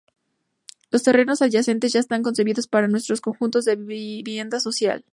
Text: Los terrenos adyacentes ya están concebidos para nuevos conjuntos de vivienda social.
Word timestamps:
Los 0.89 1.03
terrenos 1.03 1.43
adyacentes 1.43 1.93
ya 1.93 1.99
están 1.99 2.23
concebidos 2.23 2.65
para 2.65 2.87
nuevos 2.87 3.21
conjuntos 3.21 3.65
de 3.65 3.75
vivienda 3.75 4.59
social. 4.59 5.05